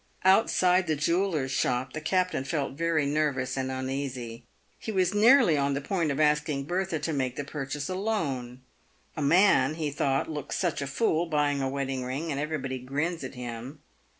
[0.23, 4.45] Outside the jeweller's shop, the captain felt very nervous and un easy.
[4.79, 8.61] He was nearly on the point of asking Bertha to make the pur chase alone.
[9.15, 13.23] A man, he thought, looks such a fool buying a wedding ring, and everybody grins
[13.23, 13.77] at him.